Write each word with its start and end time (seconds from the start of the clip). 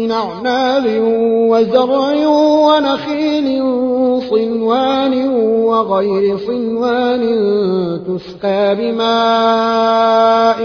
من 0.00 0.10
أعناب 0.10 0.84
وزرع 1.50 2.26
ونخيل 2.66 3.62
صنوان 4.22 5.28
وغير 5.64 6.36
صنوان 6.36 7.22
تسقى 8.06 8.76
بماء 8.76 10.60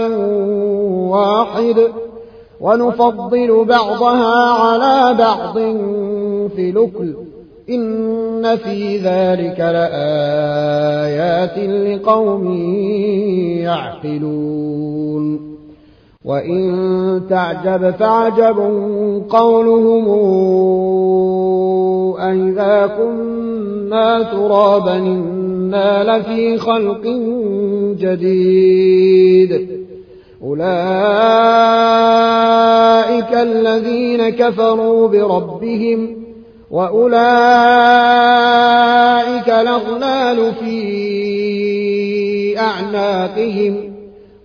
واحد 1.10 1.88
ونفضل 2.60 3.64
بعضها 3.64 4.52
على 4.52 5.14
بعض 5.18 5.58
في 6.56 6.72
لكل 6.72 7.14
إن 7.70 8.56
في 8.56 8.96
ذلك 8.98 9.60
لآيات 9.60 11.58
لقوم 11.58 12.52
يعقلون. 13.62 15.55
وإن 16.26 17.22
تعجب 17.30 17.90
فعجب 17.90 18.58
قولهم 19.28 20.08
أئذا 22.20 22.86
كنا 22.86 24.22
ترابا 24.22 24.96
إنا 24.96 26.18
لفي 26.18 26.58
خلق 26.58 27.02
جديد. 28.00 29.68
أولئك 30.42 30.66
الذين 33.32 34.28
كفروا 34.28 35.08
بربهم 35.08 36.16
وأولئك 36.70 37.18
الأغلال 39.48 40.52
في 40.54 40.78
أعناقهم. 42.58 43.95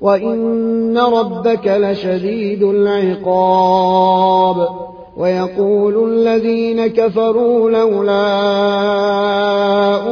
وإن 0.00 0.98
ربك 0.98 1.66
لشديد 1.66 2.62
العقاب 2.62 4.68
ويقول 5.16 6.12
الذين 6.12 6.86
كفروا 6.86 7.70
لولا 7.70 8.26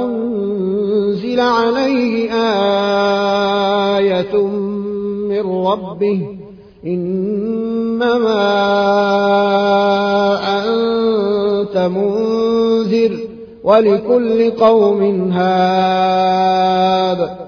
أنزل 0.04 1.40
عليه 1.40 2.30
آية 3.96 4.36
من 5.28 5.66
ربه 5.66 6.26
إنما 6.86 8.38
أنت 10.64 11.76
منذر 11.78 13.18
ولكل 13.64 14.50
قوم 14.50 15.30
هاد 15.32 17.47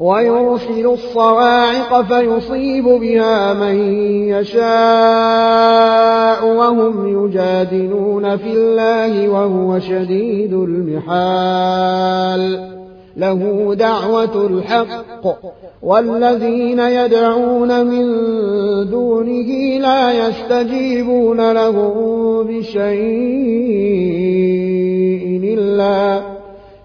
ويرسل 0.00 0.86
الصواعق 0.86 2.02
فيصيب 2.02 2.84
بها 2.84 3.54
من 3.54 3.74
يشاء 4.28 4.60
وهم 6.46 7.26
يجادلون 7.26 8.36
في 8.36 8.52
الله 8.52 9.28
وهو 9.28 9.78
شديد 9.78 10.52
المحال. 10.52 11.80
له 13.16 13.74
دعوة 13.74 14.46
الحق. 14.46 15.26
والذين 15.82 16.78
يدعون 16.78 17.86
من 17.86 18.06
دونه 18.90 19.78
لا 19.78 20.28
يستجيبون 20.28 21.52
له 21.52 21.74
بشيء 22.48 22.90
إلا 25.58 26.39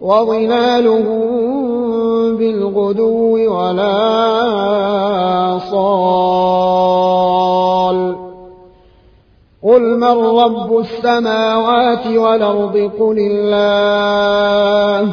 وظلالهم 0.00 1.26
بالغدو 2.36 3.54
ولا 3.54 3.98
صال. 5.70 6.96
قل 9.62 9.82
من 9.98 10.16
رب 10.24 10.78
السماوات 10.78 12.06
والأرض 12.06 12.90
قل 13.00 13.18
الله. 13.18 15.12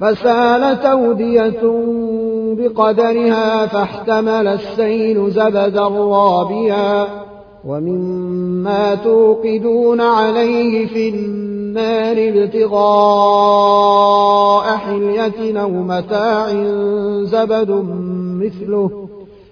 فسال 0.00 0.82
تودية 0.82 1.60
بقدرها 2.58 3.66
فاحتمل 3.66 4.48
السيل 4.48 5.30
زبدا 5.30 5.88
رابيا 5.88 7.06
ومما 7.64 8.94
توقدون 8.94 10.00
عليه 10.00 10.86
في 10.86 11.08
النار 11.08 12.16
ابتغاء 12.18 12.76
حلية 14.76 15.60
أو 15.60 15.70
متاع 15.70 16.48
زبد 17.22 17.70
مثله. 18.40 19.08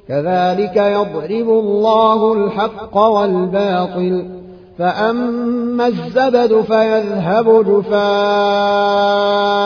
كذلك 0.09 0.77
يضرب 0.77 1.49
الله 1.49 2.33
الحق 2.33 2.97
والباطل. 2.97 4.25
فأما 4.79 5.87
الزبد 5.87 6.61
فيذهب 6.61 7.65
جفاء. 7.65 9.66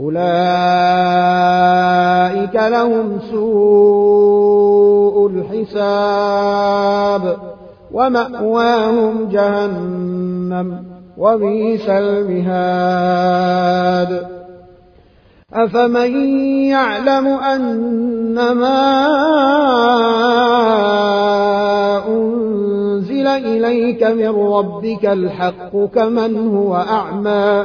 أولئك 0.00 0.14
لهم 2.54 3.18
سوء 3.30 5.30
الحساب 5.30 7.36
ومأواهم 7.92 9.28
جهنم 9.28 10.84
وبئس 11.18 11.88
المهاد. 11.88 13.22
أفمن 15.52 16.16
يعلم 16.64 17.26
أن 17.26 18.34
ما 18.34 19.06
أنزل 22.08 23.26
إليك 23.26 24.02
من 24.02 24.28
ربك 24.28 25.06
الحق 25.06 25.76
كمن 25.94 26.56
هو 26.56 26.76
أعمى؟ 26.76 27.64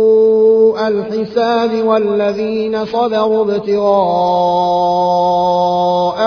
الحساب 0.79 1.85
والذين 1.85 2.85
صبروا 2.85 3.43
ابتغاء 3.43 3.81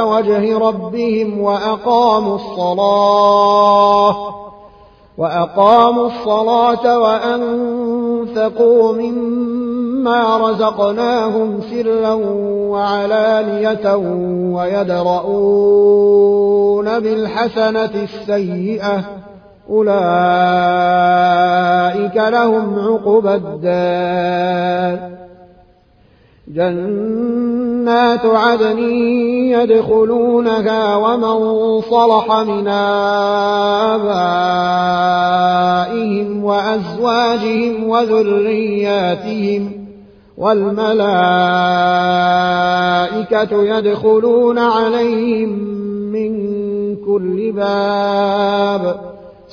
وجه 0.08 0.58
ربهم 0.58 1.40
وأقاموا 1.40 2.34
الصلاة 2.34 4.16
وأقاموا 5.18 6.06
الصلاة 6.06 6.98
وأنفقوا 6.98 8.92
مما 8.92 10.36
رزقناهم 10.36 11.60
سرا 11.70 12.14
وعلانية 12.70 13.96
ويدرؤون 14.54 16.04
بالحسنة 17.00 17.90
السيئة 18.04 19.04
أولئك 19.71 19.94
لهم 22.16 22.78
عقبى 22.78 23.35
الدار. 23.35 25.14
جنات 26.54 28.25
عدن 28.25 28.78
يدخلونها 29.49 30.97
ومن 30.97 31.80
صلح 31.80 32.40
من 32.40 32.68
آبائهم 32.68 34.14
وأزواجهم 36.44 37.88
وذرياتهم 37.88 39.73
والملائكة 40.38 41.02
يدخلون 43.62 44.59
عليهم 44.59 45.49
من 46.12 46.47
كل 46.97 47.52
باب. 47.52 49.13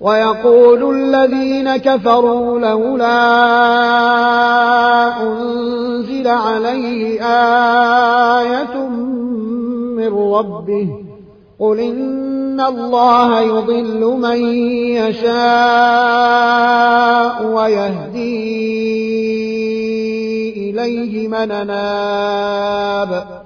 ويقول 0.00 0.96
الذين 0.96 1.76
كفروا 1.76 2.60
لولا 2.60 3.16
أنزل 5.22 6.28
عليه 6.28 7.22
آية 8.40 8.88
من 9.96 10.32
ربه 10.32 10.88
قل 11.60 11.80
إن 11.80 12.60
الله 12.60 13.40
يضل 13.40 14.00
من 14.20 14.36
يشاء 14.96 15.36
ويهدي 17.46 18.56
إليه 20.70 21.28
من 21.28 21.48
ناب 21.48 23.45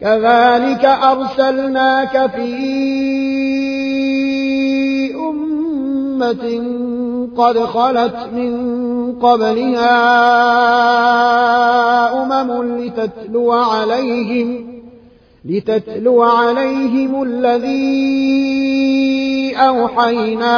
كذلك 0.00 0.84
أرسلناك 0.84 2.30
في 2.30 2.46
أمة 5.14 6.62
قد 7.36 7.58
خلت 7.58 8.16
من 8.32 8.52
قبلها 9.20 9.92
أمم 12.22 12.78
لتتلو 12.78 13.52
عليهم 13.52 14.66
لتتلو 15.44 16.22
عليهم 16.22 17.22
الذي 17.22 18.36
أوحينا 19.56 20.56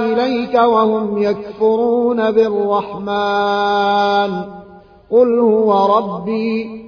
إليك 0.00 0.54
وهم 0.54 1.22
يكفرون 1.22 2.30
بالرحمن. 2.30 3.78
قل 5.10 5.38
هو 5.38 5.96
ربي 5.96 6.87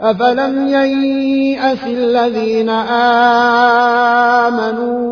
أفلم 0.00 0.66
ييأس 0.68 1.84
الذين 1.86 2.70
آمنوا 4.50 5.04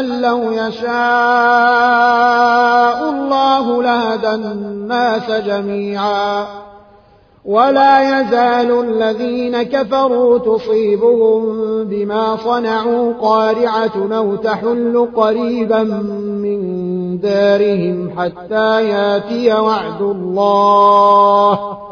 أن 0.00 0.20
لو 0.22 0.52
يشاء 0.52 0.92
الله 3.10 3.82
لهدى 3.82 4.34
الناس 4.34 5.30
جميعا 5.30 6.46
ولا 7.44 8.20
يزال 8.20 8.80
الذين 8.80 9.62
كفروا 9.62 10.38
تصيبهم 10.38 11.44
بما 11.84 12.36
صنعوا 12.36 13.12
قارعة 13.20 14.16
أو 14.16 14.36
تحل 14.36 15.08
قريبا 15.16 15.82
من 15.82 16.62
دارهم 17.20 18.10
حتى 18.18 18.88
ياتي 18.88 19.52
وعد 19.52 20.00
الله 20.00 21.91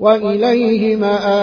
وإليه 0.00 0.96
مآب. 0.96 1.38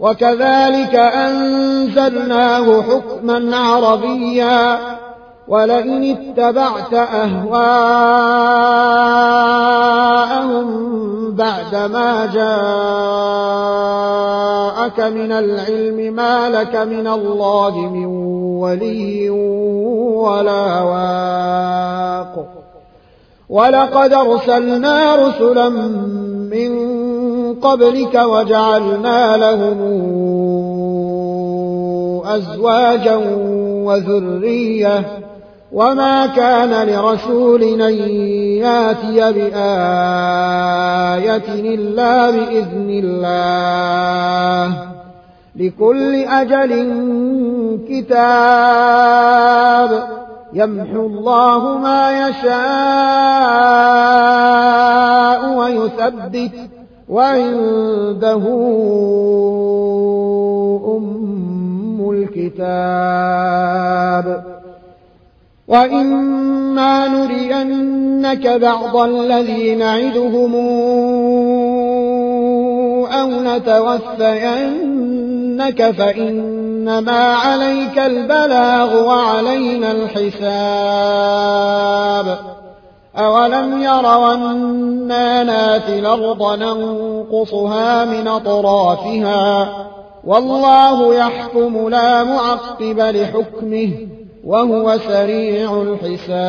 وكذلك 0.00 0.94
أنزلناه 0.94 2.82
حكما 2.82 3.56
عربيا. 3.56 4.78
ولئن 5.48 6.16
اتبعت 6.16 6.94
أهواءهم 6.94 7.86
بعدما 11.36 12.26
جاءك 12.26 12.46
من 15.00 15.32
العلم 15.32 16.14
ما 16.14 16.50
لك 16.50 16.76
من 16.76 17.06
الله 17.06 17.90
من 17.90 18.06
ولي 18.60 19.30
ولا 19.30 20.80
واق. 20.80 22.55
ولقد 23.48 24.12
أرسلنا 24.12 25.16
رسلا 25.16 25.68
من 26.50 26.96
قبلك 27.54 28.14
وجعلنا 28.14 29.36
لهم 29.36 29.78
أزواجا 32.26 33.16
وذرية 33.84 35.04
وما 35.72 36.26
كان 36.26 36.88
لرسول 36.88 37.62
أن 37.62 37.94
يأتي 38.62 39.32
بآية 39.32 39.54
إلا 41.74 42.30
بإذن 42.30 42.90
الله 43.04 44.72
لكل 45.56 46.14
أجل 46.14 46.72
كتاب 47.88 49.36
يمحو 50.56 51.06
الله 51.06 51.78
ما 51.78 52.28
يشاء 52.28 52.56
ويثبت 55.58 56.56
وعنده 57.08 58.42
أم 60.96 62.10
الكتاب. 62.10 63.46
وإما 65.68 67.08
نرينك 67.08 68.46
بعض 68.48 68.96
الذي 68.96 69.74
نعدهم 69.74 70.54
أو 73.06 73.28
نتوفينك 73.30 74.90
فإنما 76.86 77.34
عليك 77.34 77.98
البلاغ 77.98 79.04
وعلينا 79.06 79.92
الحساب. 79.92 80.38
أولم 83.16 83.82
يروا 83.82 84.34
أنا 84.34 85.42
ناتي 85.42 85.98
الأرض 85.98 86.62
ننقصها 86.62 88.04
من 88.04 88.28
أطرافها؟ 88.28 89.68
والله 90.24 91.14
يحكم 91.14 91.88
لا 91.88 92.24
معقب 92.24 93.00
لحكمه 93.00 93.92
وهو 94.44 94.98
سريع 94.98 95.82
الحساب. 95.82 96.46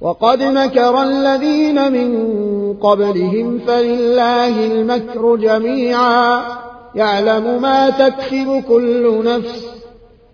وقد 0.00 0.42
مكر 0.42 1.02
الذين 1.02 1.92
من 1.92 2.32
قبلهم 2.74 3.58
فلله 3.66 4.66
المكر 4.66 5.36
جميعا. 5.36 6.42
يعلم 6.94 7.62
ما 7.62 7.90
تكسب 7.90 8.62
كل 8.68 9.24
نفس 9.24 9.66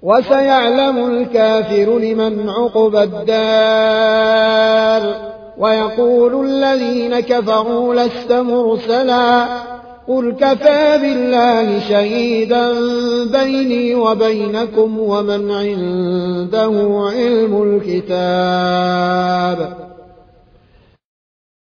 وسيعلم 0.03 1.07
الكافر 1.07 1.99
لمن 1.99 2.49
عقب 2.49 2.97
الدار. 2.97 4.49
ويقول 5.59 6.47
الذين 6.47 7.21
كفروا 7.21 7.95
لست 7.95 8.33
مرسلا 8.33 9.47
قل 10.09 10.37
كفى 10.41 10.99
بالله 11.03 11.81
شهيدا 11.81 12.73
بيني 13.33 13.95
وبينكم 13.95 14.99
ومن 14.99 15.51
عنده 15.51 16.73
علم 17.17 17.63
الكتاب. 17.97 19.88